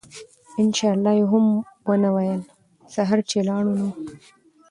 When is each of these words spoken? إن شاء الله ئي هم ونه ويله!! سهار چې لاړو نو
إن 0.59 0.73
شاء 0.73 0.93
الله 0.93 1.13
ئي 1.17 1.21
هم 1.21 1.45
ونه 1.89 2.09
ويله!! 2.15 2.43
سهار 2.95 3.19
چې 3.29 3.37
لاړو 3.47 3.73
نو 3.79 3.89